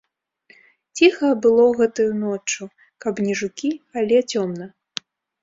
Ціха 0.99 1.29
было 1.43 1.65
гэтаю 1.81 2.07
ноччу, 2.23 2.63
каб 3.07 3.23
не 3.27 3.37
жукі, 3.43 3.71
але 4.03 4.25
цёмна. 4.31 4.65